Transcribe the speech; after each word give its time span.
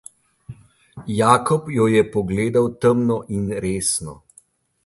Jakob 1.17 1.69
jo 1.75 1.87
je 1.97 2.01
pogledal 2.17 2.73
temno 2.87 3.19
in 3.39 3.47
resno. 3.67 4.21